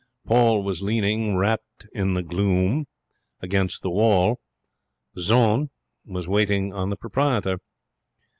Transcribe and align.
Paul 0.25 0.63
was 0.63 0.81
leaning, 0.81 1.35
wrapped 1.37 1.85
in 1.93 2.15
the 2.15 2.23
gloom, 2.23 2.87
against 3.39 3.83
the 3.83 3.91
wall. 3.91 4.39
Jeanne 5.15 5.69
was 6.05 6.27
waiting 6.27 6.73
on 6.73 6.89
the 6.89 6.97
proprietor. 6.97 7.59